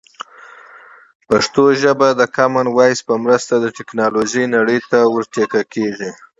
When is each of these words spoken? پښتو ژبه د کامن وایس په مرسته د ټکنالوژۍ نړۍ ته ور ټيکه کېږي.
پښتو 1.29 1.63
ژبه 1.81 2.07
د 2.13 2.21
کامن 2.37 2.67
وایس 2.77 2.99
په 3.09 3.13
مرسته 3.25 3.53
د 3.59 3.65
ټکنالوژۍ 3.77 4.45
نړۍ 4.55 4.79
ته 4.89 4.99
ور 5.13 5.23
ټيکه 5.33 5.61
کېږي. 5.73 6.11